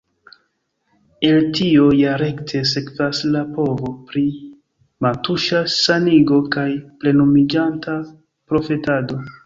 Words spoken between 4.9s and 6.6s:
mantuŝa sanigo